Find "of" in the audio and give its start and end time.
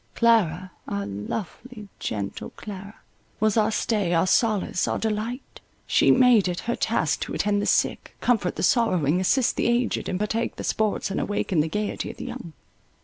12.09-12.17